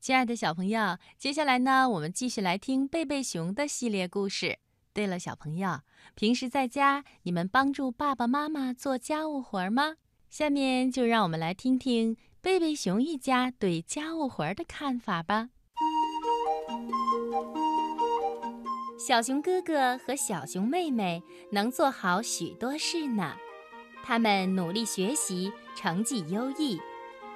[0.00, 4.58] 亲爱的小朋友，接下来呢，我们继续来听贝贝熊的系列故事。
[4.94, 5.80] 对了，小朋友，
[6.14, 9.96] 平时在家你们帮助爸爸妈妈做家务活吗？
[10.30, 15.50] 下面就让我们来听听贝贝熊一家对家务活的看法吧。
[18.98, 21.22] 小熊哥哥和小熊妹妹
[21.52, 23.36] 能做好许多事呢，
[24.02, 26.80] 他们努力学习，成绩优异。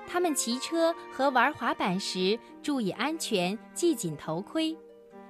[0.06, 4.76] 他们骑车和玩滑板时注意安全，系紧头盔。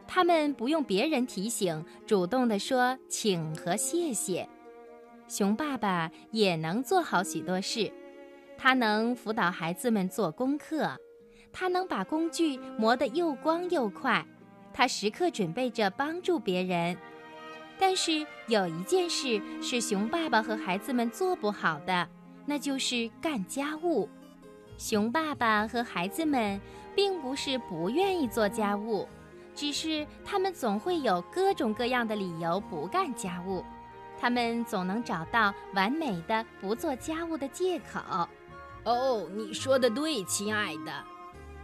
[0.06, 4.46] 他们不用别人提醒，主动地说“请”和“谢谢”。
[5.26, 7.90] 熊爸爸也能做好许多事，
[8.58, 10.90] 他能辅导孩子们做功课，
[11.50, 14.24] 他能把工具磨得又光又快，
[14.74, 16.96] 他时刻准备着帮助别人。
[17.78, 22.06] 但是有一件事是熊爸爸和孩子们做不好的，
[22.44, 24.08] 那就是干家务。
[24.76, 26.60] 熊爸爸和孩子们
[26.94, 29.08] 并不是不愿意做家务，
[29.54, 33.64] 只是他们总会有各种各样的理由不干家务。
[34.20, 38.28] 他们总能找到完美的不做家务的借口。
[38.84, 40.92] 哦，你说的对，亲爱的。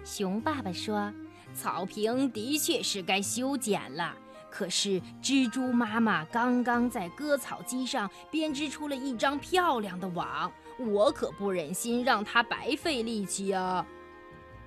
[0.05, 1.13] 熊爸爸说
[1.53, 4.15] ：“草坪的确是该修剪了。”
[4.51, 10.51] 可是，蜘蛛妈妈刚刚在割草机上编织出了一张漂亮的网，
[10.87, 13.87] 我可不忍心让他白费力气啊。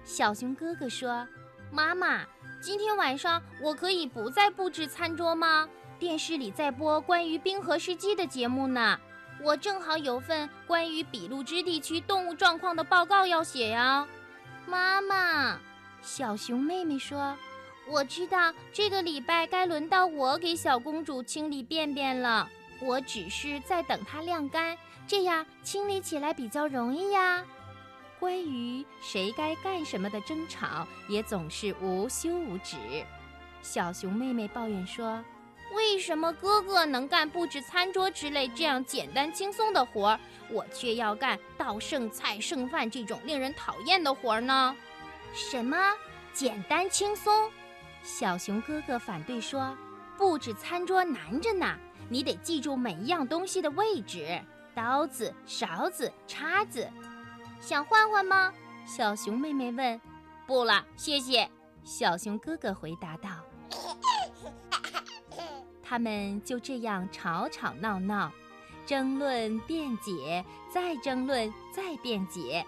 [0.03, 1.27] 小熊哥哥说
[1.71, 2.23] ：“妈妈，
[2.61, 5.67] 今天晚上我可以不再布置餐桌吗？
[5.97, 8.99] 电视里在播关于冰河世纪的节目呢，
[9.41, 14.07] 我正好有份关于比路支地区动物状况的报告要写呀。”
[14.67, 15.57] 妈妈，
[16.01, 17.35] 小熊妹妹说。
[17.85, 22.47] 我知道这个礼拜该轮到我给小公主清理便便了。
[22.79, 27.43] 我只是在等它晾干，这样清理起来比较容易呀。
[28.19, 32.77] 关于谁该干什么的争吵也总是无休无止。
[33.61, 35.23] 小熊妹妹抱怨说
[35.75, 40.19] ：“为什么哥哥能干布置餐桌之类这样简单轻松的活儿，
[40.49, 44.75] 我却要干倒剩菜剩饭这种令人讨厌的活儿呢？”
[45.33, 45.77] 什么
[46.31, 47.51] 简单轻松？
[48.03, 49.75] 小熊哥哥反对说
[50.17, 51.77] ：“布置餐桌难着呢，
[52.09, 54.39] 你得记住每一样东西的位置，
[54.75, 56.89] 刀子、勺子、叉子。
[57.59, 58.53] 想换换吗？”
[58.85, 60.01] 小熊妹妹问。
[60.45, 61.49] “不了，谢谢。”
[61.83, 63.29] 小熊哥哥回答道。
[65.81, 68.31] 他们就这样吵吵闹闹，
[68.85, 72.65] 争论、辩解，再争论，再辩解。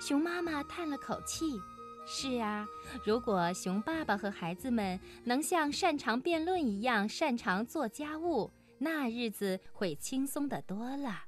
[0.00, 1.60] 熊妈妈叹了口气。
[2.06, 2.66] 是啊，
[3.04, 11.24] 如果熊爸爸和孩子们能像擅长辩论一样擅长做家务，那日子会轻松得多了。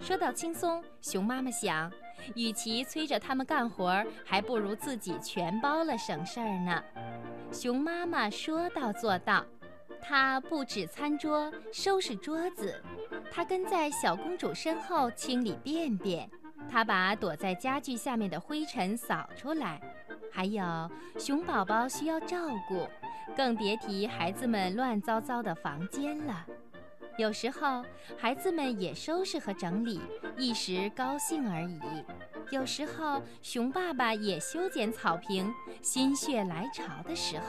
[0.00, 1.90] 说到轻松，熊妈妈想，
[2.34, 6.82] 与其催着他们干活儿，还不如自己全包了省事儿呢。
[7.50, 9.44] 熊妈妈说到做到，
[10.02, 12.82] 她布置餐桌，收拾桌子，
[13.30, 16.28] 她跟在小公主身后清理便便。
[16.68, 19.80] 她把躲在家具下面的灰尘扫出来，
[20.30, 22.36] 还有熊宝宝需要照
[22.68, 22.86] 顾，
[23.36, 26.46] 更别提孩子们乱糟糟的房间了。
[27.16, 27.84] 有时候
[28.18, 30.00] 孩子们也收拾和整理，
[30.36, 31.80] 一时高兴而已。
[32.50, 37.44] 有时候熊爸爸也修剪草坪，心血来潮的时候，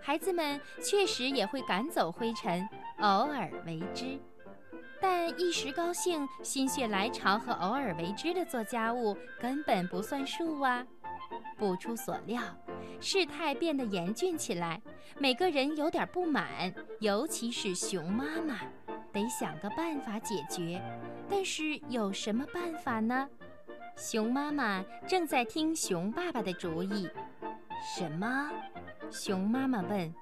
[0.00, 2.66] 孩子们确实也会赶走灰尘，
[3.00, 4.18] 偶尔为之。
[5.00, 10.84] 但一时高兴、心血来潮和偶尔为之的做家务根本不算数啊！
[11.56, 12.42] 不出所料，
[13.00, 14.80] 事态变得严峻起来，
[15.18, 18.58] 每个人有点不满，尤其是熊妈妈，
[19.12, 20.80] 得想个办法解决。
[21.28, 23.28] 但是有什么办法呢？
[23.96, 27.08] 熊妈妈正在听熊爸爸的主意。
[27.96, 28.50] 什么？
[29.10, 30.14] 熊妈妈问。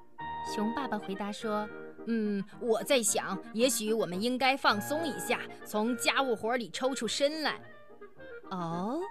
[0.55, 1.67] 熊爸爸回答说。
[2.09, 7.59] 嗯，我在想，也许我们应该放松一下，从家务活里抽出身来。
[8.49, 9.01] 哦，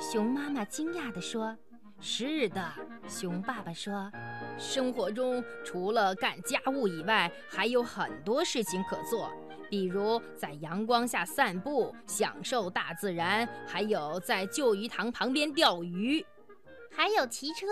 [0.00, 1.56] 熊妈妈惊讶地说
[2.00, 2.72] ：“是的。”
[3.08, 4.10] 熊爸爸说
[4.58, 9.30] ：“生活中除了干家务以外，还有很多事情可做，
[9.70, 16.24] 比如在阳光下散步，享受大自然；还有在旧鱼塘旁边钓鱼，
[16.90, 17.66] 还有骑车。”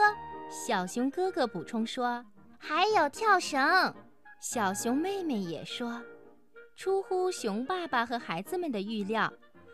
[0.51, 2.25] 小熊哥哥补充说
[2.59, 3.95] ：“还有跳绳。”
[4.41, 6.03] 小熊妹妹也说
[6.77, 9.33] ：“出乎熊爸爸和孩子们的预料。”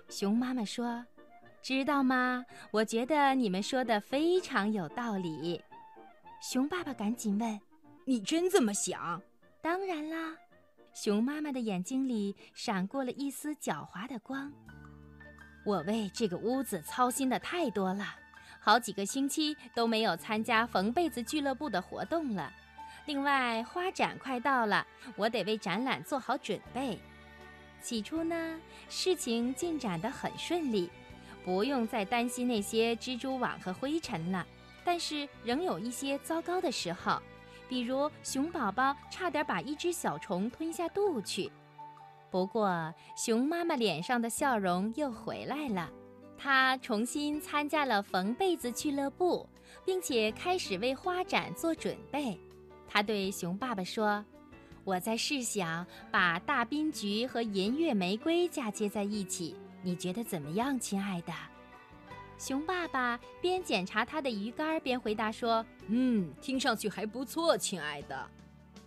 [0.08, 1.04] 熊妈妈说
[1.62, 2.44] ：“知道吗？
[2.70, 5.62] 我觉得你们说的非常有道理。”
[6.40, 7.60] 熊爸爸赶紧问
[8.06, 9.20] ：“你真这么想
[9.60, 10.36] ？”“当然啦！”
[10.94, 14.52] 熊妈妈的眼睛里闪过了一丝狡猾的光。
[15.66, 18.04] “我为这个屋子操心的太多了，
[18.60, 22.52] 好几个星期都没有参加缝被子俱乐部的活动了。
[23.04, 26.98] 另外，花展快到了，我得为展览做好准备。
[27.80, 30.90] 起初呢，事情进展得很顺利，
[31.48, 34.46] 不用再担心那些蜘蛛网和灰尘了。
[34.84, 37.18] 但是仍有一些糟糕的时候，
[37.70, 41.50] 比如熊宝宝差点把一只小虫吞下肚去。
[42.30, 45.90] 不过，熊妈妈脸上的笑容又回来了，
[46.36, 49.48] 她重新参加了缝被子俱乐部，
[49.86, 52.38] 并且开始为花展做准备。
[52.86, 54.22] 她对熊爸爸说。
[54.84, 61.32] 我在试想把大滨菊和银月玫瑰嫁接在一起，你觉得怎么样，亲爱的？
[62.38, 68.30] 熊爸爸边检查他的鱼竿边回答说：“嗯，听上去还不错，亲爱的。”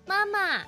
[0.07, 0.63] 妈妈，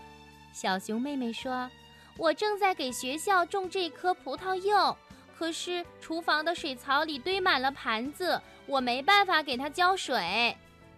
[0.54, 1.70] 小熊妹妹说
[2.18, 4.98] ：“我正在给学校种这棵葡萄柚，
[5.38, 10.58] 可是厨房的水槽里堆满了盘子，我没办法给它浇水。”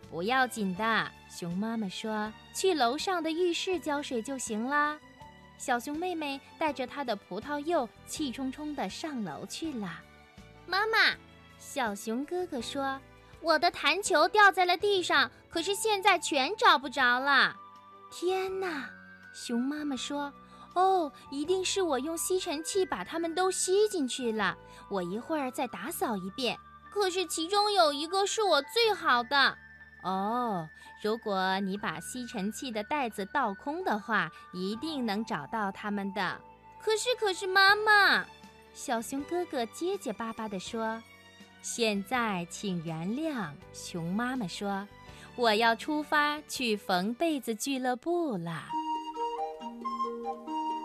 [0.10, 1.12] 不要紧的。
[1.30, 4.98] 熊妈妈说：“去楼上的浴室浇水就行啦。”
[5.58, 10.02] 小熊妹妹带着她的葡萄柚，气冲冲地上楼去了。
[10.68, 11.16] 妈妈，
[11.58, 13.00] 小熊哥哥说
[13.42, 17.56] ：“我的弹球掉在了地上，可是现在全找不着了。”
[18.12, 18.90] 天哪！
[19.34, 20.32] 熊妈妈说
[20.76, 24.58] ：“哦，一定是我用吸尘器把它们都吸进去了。
[24.90, 26.58] 我一会儿再打扫一遍。
[26.92, 29.58] 可是其中有一个是我最好的。”
[30.06, 30.70] 哦，
[31.02, 36.40] 如果你把吸尘器的袋子倒空的话，一定能找到它们的。
[36.80, 38.24] 可是，可是，妈妈，
[38.72, 41.02] 小熊哥哥结结巴巴地说
[41.64, 44.88] ：“现在，请原谅。”熊妈妈说
[45.36, 48.66] ：“我要出发去缝被子俱乐部了。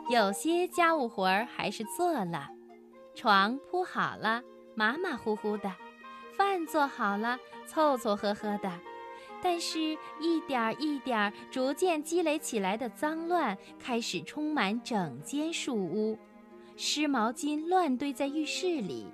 [0.09, 2.49] 有些家务活儿还是做了，
[3.15, 4.43] 床铺好了，
[4.75, 5.69] 马马虎虎的；
[6.39, 8.73] 饭做好了，凑凑合合的。”
[9.43, 16.19] 但是，一点儿一点儿逐渐积累起来的脏乱开始充满整间树屋。
[16.77, 19.07] 湿毛巾乱堆在浴室里，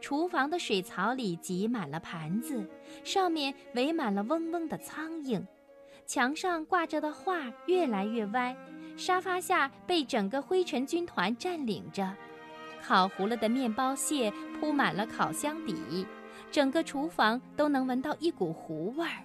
[0.00, 2.68] 厨房的水槽里挤满了盘子，
[3.02, 5.42] 上面围满了嗡嗡的苍蝇。
[6.06, 8.54] 墙上挂着的画越来越歪，
[8.96, 12.14] 沙发下被整个灰尘军团占领着。
[12.82, 16.06] 烤糊了的面包屑铺满了烤箱底，
[16.50, 19.24] 整个厨房都能闻到一股糊味儿。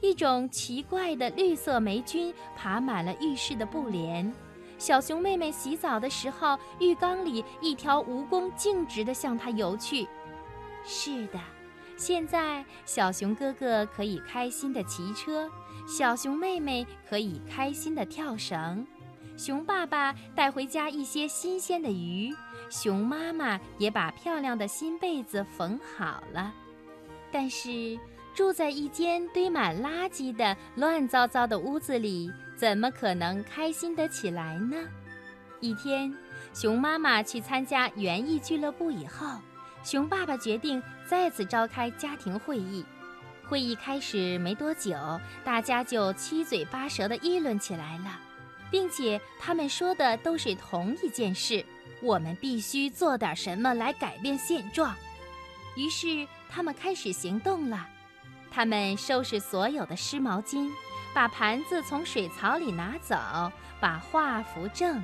[0.00, 4.32] 一种奇怪的绿色霉菌爬满了浴室的布帘。
[4.78, 10.08] 小熊妹妹洗澡的时候，浴缸里一条蜈蚣径直地向她游去。
[10.84, 11.38] 是的，
[11.98, 15.50] 现在小熊哥哥可以开心地骑车，
[15.86, 18.86] 小熊妹妹可以开心地跳绳，
[19.36, 22.34] 熊爸爸带回家一些新鲜的鱼，
[22.70, 26.54] 熊妈妈也把漂亮的新被子缝好了。
[27.30, 27.98] 但是。
[28.34, 34.76] 住在一间堆满垃圾的乱糟糟的屋子里，怎么可能开心得起来呢？
[35.60, 36.14] 一天，
[36.54, 39.26] 熊妈妈去参加园艺俱乐部以后，
[39.84, 42.84] 熊爸爸决定再次召开家庭会议。
[43.46, 44.96] 会议开始没多久，
[45.44, 48.18] 大家就七嘴八舌地议论起来了，
[48.70, 51.64] 并且他们说的都是同一件事：
[52.00, 54.94] 我们必须做点什么来改变现状。
[55.76, 57.86] 于是，他们开始行动了。
[58.50, 60.70] 他们收拾所有的湿毛巾，
[61.14, 63.16] 把盘子从水槽里拿走，
[63.80, 65.02] 把画扶正。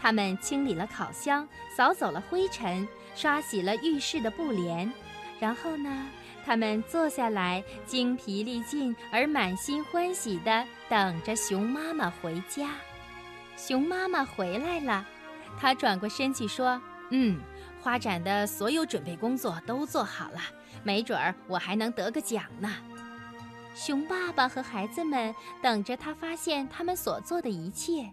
[0.00, 4.90] 他们清理了烤箱，扫走了灰尘，刷洗了浴室的布帘。
[5.38, 6.06] 然后呢，
[6.44, 12.70] 他们坐下来，精疲力尽而满心欢喜地等着熊妈妈回家。
[13.56, 15.06] 熊妈妈回来了，
[15.58, 16.80] 她转过身去说
[17.10, 17.38] ：“嗯，
[17.82, 20.40] 花展的所有准备工作都做好了。”
[20.82, 22.74] 没准儿我还能得个奖呢。
[23.74, 28.10] 熊爸爸和孩子们等着他发现他们所做的一切，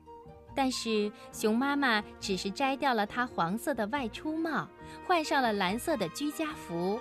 [0.55, 4.67] 但是熊妈妈只是摘掉了她黄色的外出帽，
[5.05, 6.99] 换上了蓝色的居家服。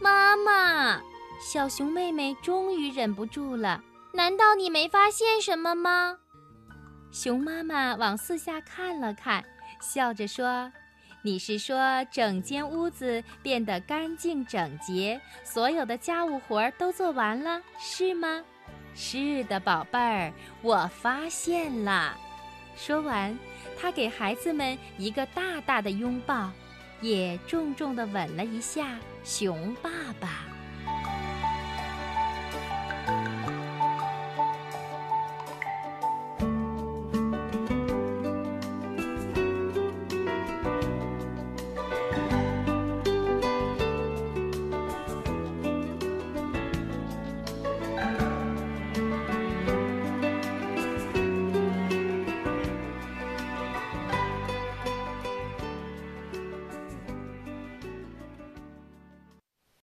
[0.00, 1.00] 妈妈，
[1.40, 3.82] 小熊妹妹终于忍不住了。
[4.12, 6.18] 难道你没发现什么吗？
[7.10, 9.44] 熊妈妈往四下看了看，
[9.80, 10.72] 笑着说。
[11.22, 18.42] 你是说整间屋子变得干净整洁，所有的家务活儿都做完了，是吗？
[18.94, 22.16] 是的，宝贝儿，我发现了。
[22.76, 23.38] 说完，
[23.78, 26.50] 他给孩子们一个大大的拥抱，
[27.02, 30.44] 也重重地吻了一下熊爸爸。